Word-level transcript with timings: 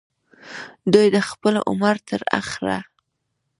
دوي 0.93 1.07
د 1.15 1.17
خپل 1.29 1.53
عمر 1.69 1.95
تر 2.07 2.21
اخره 2.39 2.77